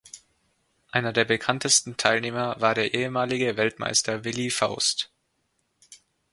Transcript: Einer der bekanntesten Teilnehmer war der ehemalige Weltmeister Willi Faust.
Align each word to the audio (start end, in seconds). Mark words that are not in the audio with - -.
Einer 0.89 1.13
der 1.13 1.25
bekanntesten 1.25 1.95
Teilnehmer 1.95 2.59
war 2.59 2.73
der 2.73 2.95
ehemalige 2.95 3.55
Weltmeister 3.55 4.23
Willi 4.23 4.49
Faust. 4.49 5.11